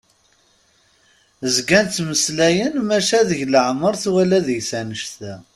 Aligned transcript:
Zgan 1.55 1.85
ttmeslayen 1.87 2.75
maca 2.87 3.19
deg 3.29 3.41
leɛmer 3.53 3.93
twala 4.03 4.39
deg-s 4.47 4.71
annect-a. 4.79 5.33